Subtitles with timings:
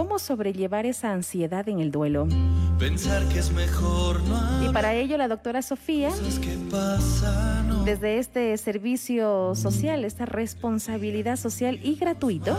[0.00, 2.26] cómo sobrellevar esa ansiedad en el duelo.
[2.78, 6.08] Pensar que es mejor no Y para ello la doctora Sofía,
[7.66, 7.84] no.
[7.84, 12.56] desde este servicio social, esta responsabilidad social y gratuito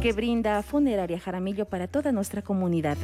[0.00, 2.96] que brinda Funeraria Jaramillo para toda nuestra comunidad.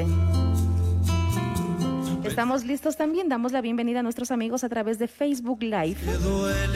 [2.39, 5.97] Estamos listos también, damos la bienvenida a nuestros amigos a través de Facebook Live,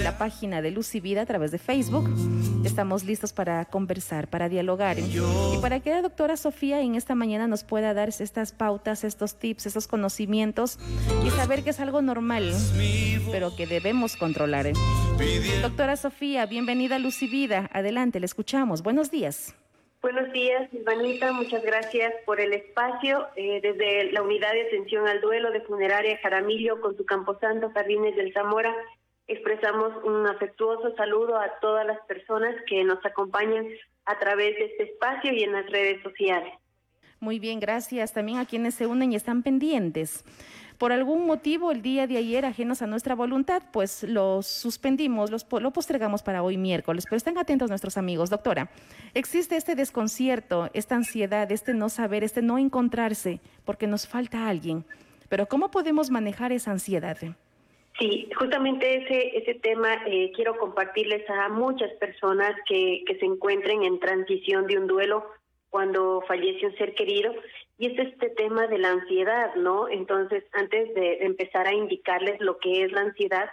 [0.02, 2.11] la página de Luz Vida a través de Facebook.
[2.64, 7.46] Estamos listos para conversar, para dialogar y para que la doctora Sofía en esta mañana
[7.46, 10.80] nos pueda dar estas pautas, estos tips, estos conocimientos
[11.25, 12.53] y saber que es algo normal,
[13.31, 14.72] pero que debemos controlar.
[15.62, 17.20] Doctora Sofía, bienvenida a Luz.
[17.70, 18.82] Adelante, le escuchamos.
[18.82, 19.54] Buenos días.
[20.02, 21.32] Buenos días, Silvanita.
[21.32, 23.29] Muchas gracias por el espacio.
[23.36, 28.16] Eh, desde la Unidad de Atención al Duelo de Funeraria Jaramillo con su Camposanto Jardines
[28.16, 28.75] del Zamora,
[29.28, 33.69] expresamos un afectuoso saludo a todas las personas que nos acompañan
[34.05, 36.53] a través de este espacio y en las redes sociales.
[37.22, 40.25] Muy bien, gracias también a quienes se unen y están pendientes.
[40.77, 45.47] Por algún motivo, el día de ayer, ajenos a nuestra voluntad, pues lo suspendimos, los,
[45.48, 47.05] lo postergamos para hoy miércoles.
[47.05, 48.28] Pero estén atentos nuestros amigos.
[48.28, 48.70] Doctora,
[49.15, 54.84] existe este desconcierto, esta ansiedad, este no saber, este no encontrarse, porque nos falta alguien.
[55.28, 57.19] Pero ¿cómo podemos manejar esa ansiedad?
[58.00, 63.84] Sí, justamente ese, ese tema eh, quiero compartirles a muchas personas que, que se encuentren
[63.84, 65.25] en transición de un duelo
[65.73, 67.33] cuando fallece un ser querido
[67.78, 69.89] y es este tema de la ansiedad, ¿no?
[69.89, 73.51] Entonces, antes de empezar a indicarles lo que es la ansiedad,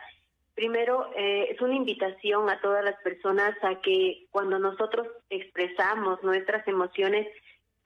[0.53, 6.67] primero eh, es una invitación a todas las personas a que cuando nosotros expresamos nuestras
[6.67, 7.25] emociones,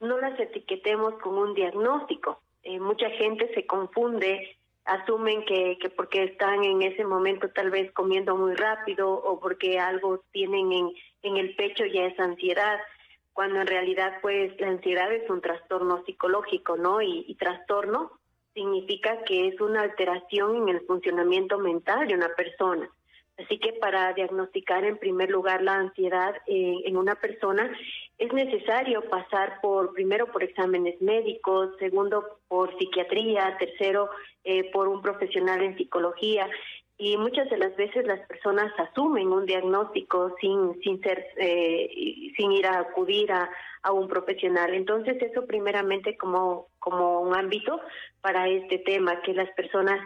[0.00, 2.40] no las etiquetemos con un diagnóstico.
[2.64, 7.92] Eh, mucha gente se confunde, asumen que, que porque están en ese momento tal vez
[7.92, 10.90] comiendo muy rápido o porque algo tienen en,
[11.22, 12.80] en el pecho ya es ansiedad
[13.34, 17.02] cuando en realidad pues la ansiedad es un trastorno psicológico, ¿no?
[17.02, 18.12] Y, trastorno
[18.54, 22.88] significa que es una alteración en el funcionamiento mental de una persona.
[23.36, 27.68] Así que para diagnosticar en primer lugar la ansiedad eh, en una persona
[28.16, 34.08] es necesario pasar por primero por exámenes médicos, segundo por psiquiatría, tercero
[34.44, 36.48] eh, por un profesional en psicología
[36.96, 41.90] y muchas de las veces las personas asumen un diagnóstico sin sin ser eh,
[42.36, 43.50] sin ir a acudir a,
[43.82, 44.74] a un profesional.
[44.74, 47.80] Entonces eso primeramente como como un ámbito
[48.20, 49.98] para este tema que las personas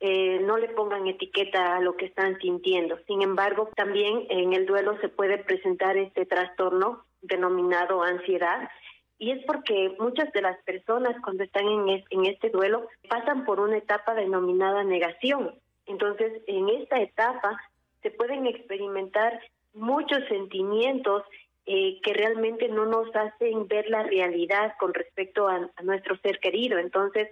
[0.00, 2.98] eh, no le pongan etiqueta a lo que están sintiendo.
[3.06, 8.70] Sin embargo también en el duelo se puede presentar este trastorno denominado ansiedad
[9.18, 13.60] y es porque muchas de las personas cuando están en, en este duelo pasan por
[13.60, 15.59] una etapa denominada negación
[15.90, 17.60] entonces, en esta etapa
[18.02, 19.40] se pueden experimentar
[19.74, 21.24] muchos sentimientos
[21.66, 26.78] eh, que realmente no nos hacen ver la realidad con respecto a, nuestro ser querido.
[26.78, 27.28] Entonces,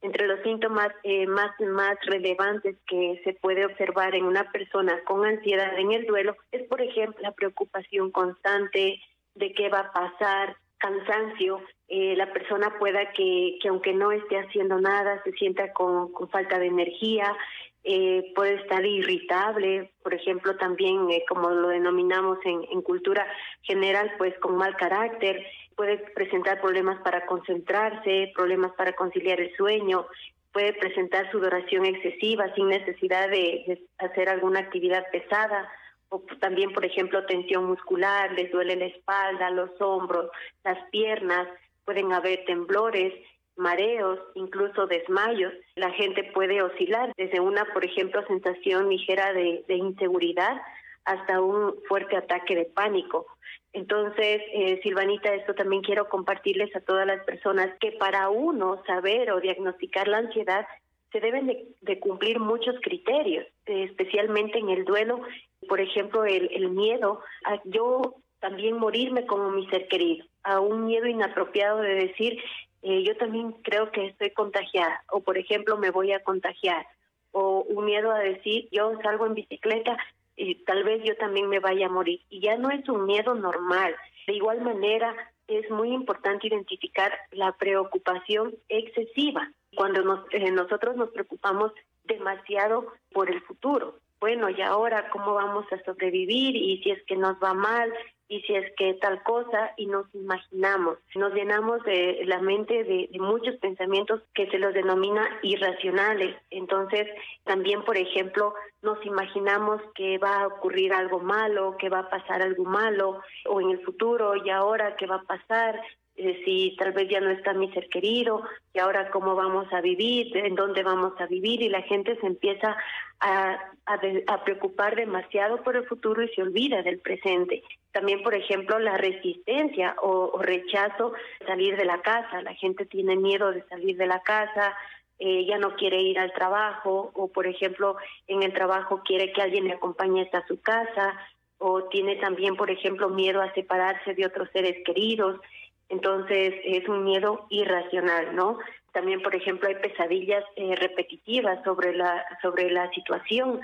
[0.00, 5.24] entre los síntomas eh, más, más relevantes que se puede observar en una persona con
[5.24, 9.00] ansiedad en el duelo es, por ejemplo, la preocupación constante
[9.34, 14.38] de qué va a pasar, cansancio, eh, la persona pueda que, que aunque no esté
[14.38, 17.36] haciendo nada, se sienta con falta de energía,
[17.84, 23.26] eh, puede estar irritable, por ejemplo, también, eh, como lo denominamos en, cultura
[23.62, 25.46] general, pues con mal carácter,
[25.76, 30.06] puede presentar problemas para concentrarse, problemas para conciliar el sueño,
[30.52, 35.70] puede presentar sudoración excesiva sin necesidad de, de hacer alguna actividad pesada,
[36.10, 40.30] o también, por ejemplo, tensión muscular, les duele la espalda, los hombros,
[40.64, 41.46] las piernas,
[41.84, 43.14] pueden haber temblores,
[43.58, 45.52] mareos, incluso desmayos.
[45.76, 50.60] La gente puede oscilar desde una, por ejemplo, sensación ligera de, inseguridad
[51.04, 53.26] hasta un fuerte ataque de pánico.
[53.72, 59.30] Entonces, eh, Silvanita, esto también quiero compartirles a todas las personas que para uno saber
[59.32, 60.66] o diagnosticar la ansiedad
[61.12, 61.46] se deben
[61.80, 65.22] de, cumplir muchos criterios, especialmente en el duelo.
[65.68, 70.86] Por ejemplo, el, el miedo a yo también morirme como mi ser querido, a un
[70.86, 72.40] miedo inapropiado de decir
[72.82, 76.86] eh, yo también creo que estoy contagiada o por ejemplo me voy a contagiar
[77.32, 79.96] o un miedo a decir yo salgo en bicicleta
[80.36, 83.34] y tal vez yo también me vaya a morir y ya no es un miedo
[83.34, 83.94] normal.
[84.26, 85.14] De igual manera
[85.48, 91.72] es muy importante identificar la preocupación excesiva cuando nos, eh, nosotros nos preocupamos
[92.04, 93.98] demasiado por el futuro.
[94.20, 97.92] Bueno, y ahora cómo vamos a sobrevivir y si es que nos va mal
[98.28, 103.08] y si es que tal cosa y nos imaginamos, nos llenamos de la mente de,
[103.18, 106.36] muchos pensamientos que se los denomina irracionales.
[106.50, 107.06] Entonces,
[107.44, 112.42] también, por ejemplo, nos imaginamos que va a ocurrir algo malo, que va a pasar
[112.42, 115.80] algo malo, o en el futuro y ahora qué va a pasar,
[116.18, 118.42] eh, si tal vez ya no está mi ser querido,
[118.74, 122.26] y ahora cómo vamos a vivir, en dónde vamos a vivir, y la gente se
[122.26, 122.76] empieza
[123.20, 123.56] a,
[123.86, 127.62] a, preocupar demasiado por el futuro y se olvida del presente.
[127.92, 132.42] También, por ejemplo, la resistencia o, rechazo de salir de la casa.
[132.42, 134.76] La gente tiene miedo de salir de la casa,
[135.20, 139.42] eh, ya no quiere ir al trabajo o, por ejemplo, en el trabajo quiere que
[139.42, 141.16] alguien le acompañe hasta su casa
[141.58, 145.40] o tiene también, por ejemplo, miedo a separarse de otros seres queridos.
[145.88, 148.58] Entonces es un miedo irracional, ¿no?
[148.92, 153.60] También, por ejemplo, hay pesadillas eh, repetitivas sobre la sobre la situación.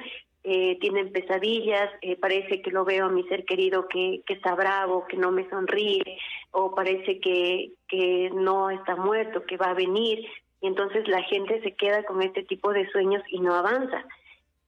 [0.46, 4.54] Eh, tienen pesadillas, eh, parece que lo veo a mi ser querido que, que está
[4.54, 6.18] bravo, que no me sonríe,
[6.50, 10.26] o parece que, que no está muerto, que va a venir,
[10.60, 14.04] y entonces la gente se queda con este tipo de sueños y no avanza.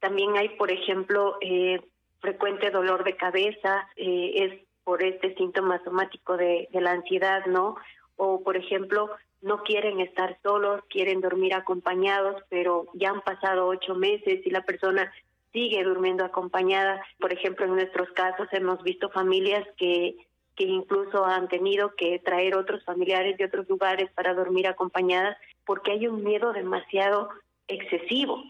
[0.00, 1.80] También hay, por ejemplo, eh,
[2.20, 7.74] frecuente dolor de cabeza, eh, es por este síntoma somático de, la ansiedad, ¿no?
[8.14, 9.10] O, por ejemplo,
[9.42, 14.62] no quieren estar solos, quieren dormir acompañados, pero ya han pasado ocho meses y la
[14.62, 15.12] persona
[15.52, 17.02] sigue durmiendo acompañada.
[17.18, 20.14] Por ejemplo, en nuestros casos hemos visto familias que
[20.54, 25.36] que incluso han tenido que traer otros familiares de otros lugares para dormir acompañadas
[25.66, 27.28] porque hay un miedo demasiado
[27.68, 28.42] excesivo.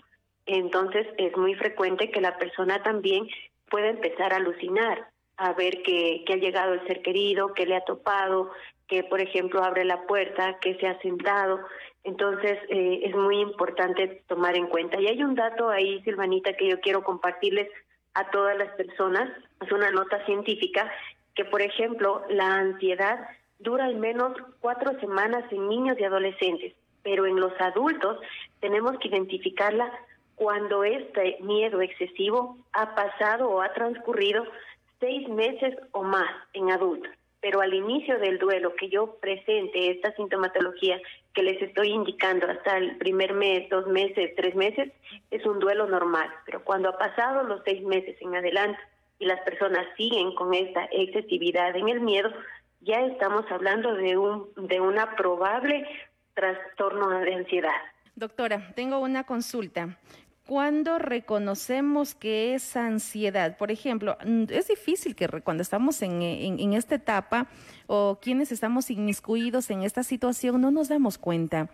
[0.46, 3.26] Entonces es muy frecuente que la persona también
[3.68, 7.76] pueda empezar a alucinar, a ver que, que ha llegado el ser querido, que le
[7.76, 8.50] ha topado,
[8.88, 11.60] que por ejemplo abre la puerta, que se ha sentado.
[12.04, 15.00] Entonces eh, es muy importante tomar en cuenta.
[15.00, 17.68] Y hay un dato ahí, Silvanita, que yo quiero compartirles
[18.14, 19.28] a todas las personas.
[19.60, 20.90] Es una nota científica
[21.34, 23.28] que, por ejemplo, la ansiedad
[23.58, 28.18] dura al menos cuatro semanas en niños y adolescentes, pero en los adultos
[28.60, 29.90] tenemos que identificarla
[30.34, 34.44] cuando este miedo excesivo ha pasado o ha transcurrido
[35.00, 37.12] seis meses o más en adultos
[37.46, 41.00] pero al inicio del duelo que yo presente esta sintomatología
[41.32, 44.90] que les estoy indicando hasta el primer mes, dos meses, tres meses,
[45.31, 46.28] es un duelo normal.
[46.44, 48.81] Pero cuando ha pasado los seis meses en adelante
[49.20, 52.31] y las personas siguen con esta excesividad en el miedo,
[52.81, 55.87] ya estamos hablando de un de una probable
[56.34, 57.81] trastorno de ansiedad.
[58.16, 59.96] Doctora, tengo una consulta.
[60.46, 63.56] ¿Cuándo reconocemos que es ansiedad?
[63.56, 67.48] Por ejemplo, mm, es difícil que cuando estamos en, en, esta etapa
[67.88, 71.69] o quienes estamos inmiscuidos en esta situación no nos damos cuenta.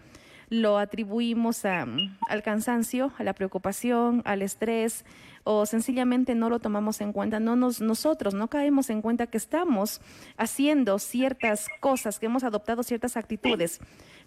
[0.49, 1.87] Lo atribuimos a,
[2.29, 5.05] al cansancio, a la preocupación, al estrés
[5.45, 7.41] o sencillamente no lo tomamos en cuenta.
[7.41, 10.01] No nos, nosotros no caemos en cuenta que estamos
[10.37, 13.81] haciendo ciertas cosas, que hemos adoptado ciertas actitudes.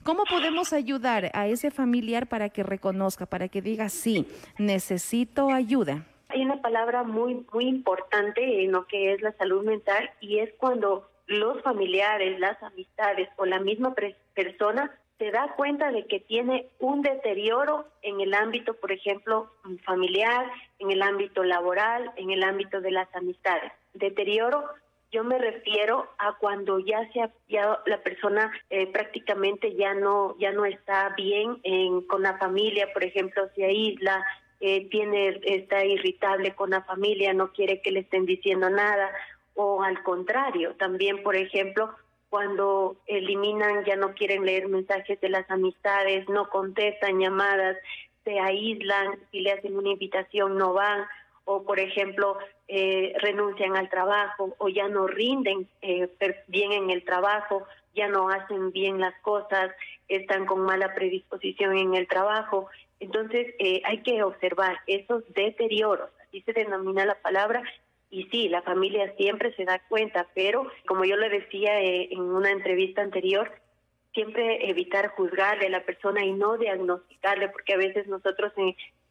[0.06, 4.28] ¿Cómo podemos ayudar a ese familiar para que reconozca, para que diga, sí,
[4.60, 6.06] necesito ayuda?
[6.28, 10.54] Hay una palabra muy, muy importante en lo que es la salud mental y es
[10.60, 13.96] cuando los familiares, las amistades o la misma
[14.36, 19.52] persona se da cuenta de que tiene un deterioro en el ámbito, por ejemplo,
[19.86, 23.72] familiar, en el ámbito laboral, en el ámbito de las amistades.
[23.96, 24.66] Deterioro
[25.12, 30.52] yo me refiero a cuando ya se ya la persona eh, prácticamente ya no ya
[30.52, 34.26] no está bien en, con la familia, por ejemplo, se aísla,
[34.60, 39.12] eh, tiene está irritable con la familia, no quiere que le estén diciendo nada
[39.54, 41.96] o al contrario, también por ejemplo,
[42.30, 47.78] cuando eliminan, ya no quieren leer mensajes de las amistades, no contestan llamadas,
[48.26, 51.06] se aíslan, si le hacen una invitación no van
[51.46, 56.10] o por ejemplo eh, renuncian al trabajo o ya no rinden eh,
[56.48, 59.72] bien en el trabajo, ya no hacen bien las cosas,
[60.08, 62.68] están con mala predisposición en el trabajo.
[63.00, 67.62] Entonces eh, hay que observar esos deterioros, así se denomina la palabra,
[68.10, 72.50] y sí, la familia siempre se da cuenta, pero como yo le decía en una
[72.50, 73.52] entrevista anterior,
[74.14, 78.54] siempre evitar juzgarle a la persona y no diagnosticarle, porque a veces nosotros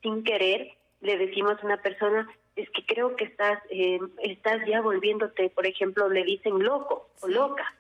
[0.03, 4.81] sin querer le decimos a una persona, es que creo que estás, eh, estás ya
[4.81, 7.75] volviéndote, por ejemplo, le dicen loco o loca.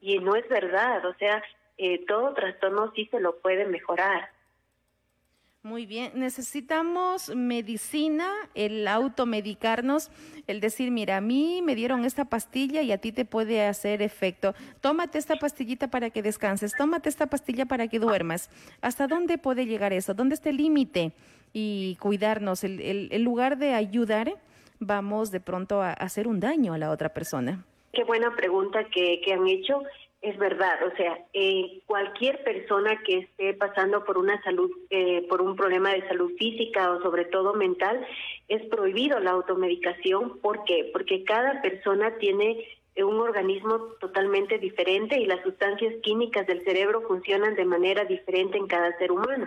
[0.00, 1.42] Y no es verdad, o sea,
[1.78, 4.30] eh, todo trastorno sí se lo puede mejorar.
[5.66, 10.12] Muy bien, necesitamos medicina, el automedicarnos,
[10.46, 14.00] el decir, mira, a mí me dieron esta pastilla y a ti te puede hacer
[14.00, 14.54] efecto.
[14.80, 18.48] Tómate esta pastillita para que descanses, tómate esta pastilla para que duermas.
[18.80, 20.14] ¿Hasta dónde puede llegar eso?
[20.14, 21.12] ¿Dónde está el límite?
[21.58, 24.34] Y cuidarnos, el, el, lugar de ayudar,
[24.78, 27.64] vamos de pronto a hacer un daño a la otra persona.
[27.94, 29.82] Qué buena pregunta que, que han hecho
[30.20, 35.40] es verdad, o sea, eh, cualquier persona que esté pasando por una salud, eh, por
[35.40, 38.06] un problema de salud física o sobre todo mental,
[38.48, 40.38] es prohibido la automedicación.
[40.40, 40.90] ¿Por qué?
[40.92, 42.66] Porque cada persona tiene
[43.04, 48.66] un organismo totalmente diferente y las sustancias químicas del cerebro funcionan de manera diferente en
[48.66, 49.46] cada ser humano.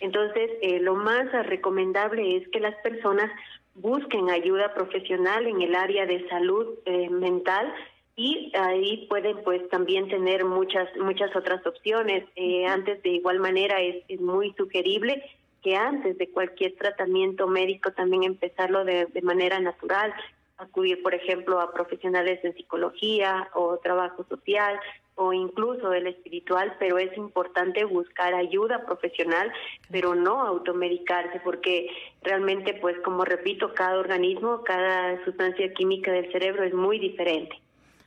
[0.00, 3.30] Entonces, eh, lo más recomendable es que las personas
[3.74, 7.72] busquen ayuda profesional en el área de salud eh, mental
[8.16, 12.24] y ahí pueden pues también tener muchas muchas otras opciones.
[12.36, 15.24] Eh, antes de igual manera es, es muy sugerible
[15.62, 20.12] que antes de cualquier tratamiento médico también empezarlo de, de manera natural,
[20.60, 24.78] acudir, por ejemplo, a profesionales en psicología o trabajo social
[25.14, 29.52] o incluso el espiritual, pero es importante buscar ayuda profesional,
[29.90, 31.88] pero no automedicarse, porque
[32.22, 37.54] realmente, pues como repito, cada organismo, cada sustancia química del cerebro es muy diferente.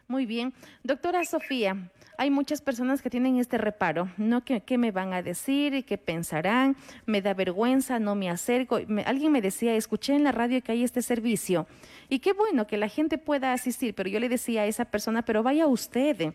[0.08, 0.54] Muy bien.
[0.84, 1.76] Doctora Sofía,
[2.18, 4.44] hay muchas personas que tienen este reparo, ¿no?
[4.44, 5.86] ¿Qué, qué me van a decir?
[5.86, 6.76] ¿Qué pensarán?
[7.06, 8.00] ¿Me da vergüenza?
[8.00, 8.80] ¿No me acerco?
[9.06, 11.68] alguien me decía, escuché en la radio que hay este servicio
[12.10, 15.24] y qué bueno que la gente pueda asistir, pero yo le decía a esa persona,
[15.24, 16.34] pero vaya usted,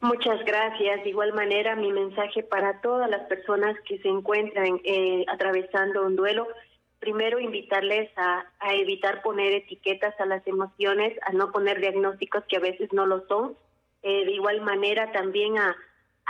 [0.00, 1.02] Muchas gracias.
[1.02, 6.14] De igual manera, mi mensaje para todas las personas que se encuentran eh, atravesando un
[6.14, 6.46] duelo,
[7.00, 12.60] primero invitarles a, evitar poner etiquetas a las emociones, a no poner diagnósticos que a
[12.60, 13.56] veces no lo son.
[14.02, 15.76] Eh, de igual manera, también a,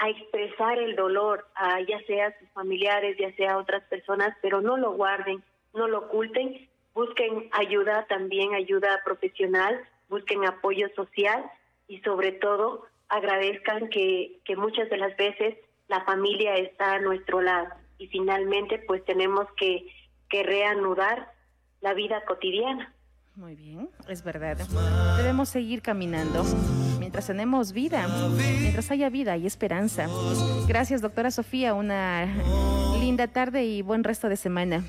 [0.06, 4.60] expresar el dolor, a ya sea a sus familiares, ya sea a otras personas, pero
[4.60, 5.42] no lo guarden,
[5.74, 6.68] no lo oculten.
[6.94, 11.50] Busquen ayuda también, ayuda profesional, busquen apoyo social
[11.88, 15.56] y sobre todo agradezcan que, que muchas de las veces
[15.88, 19.86] la familia está a nuestro lado y finalmente pues tenemos que,
[20.28, 21.32] que reanudar
[21.80, 22.92] la vida cotidiana.
[23.34, 24.56] Muy bien, es verdad.
[25.16, 26.42] Debemos seguir caminando
[26.98, 28.06] mientras tenemos vida,
[28.60, 30.08] mientras haya vida y esperanza.
[30.66, 31.72] Gracias, doctora Sofía.
[31.74, 32.26] Una
[33.00, 34.84] linda tarde y buen resto de semana.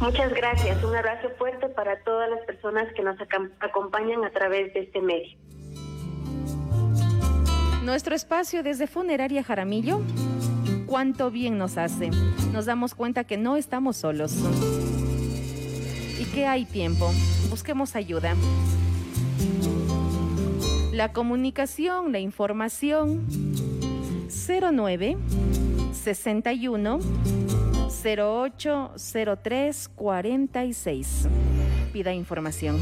[0.00, 0.82] Muchas gracias.
[0.82, 3.16] Un abrazo fuerte para todas las personas que nos
[3.60, 5.36] acompañan a través de este medio.
[7.86, 10.00] Nuestro espacio desde Funeraria Jaramillo,
[10.86, 12.10] cuánto bien nos hace.
[12.52, 14.34] Nos damos cuenta que no estamos solos
[16.20, 17.08] y que hay tiempo.
[17.48, 18.34] Busquemos ayuda.
[20.90, 23.24] La comunicación, la información
[24.28, 25.16] 09
[25.92, 26.98] 61
[28.04, 28.92] 08
[29.44, 31.28] 03 46.
[31.92, 32.80] Pida información.